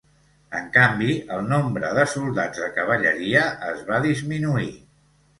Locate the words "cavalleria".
2.77-3.43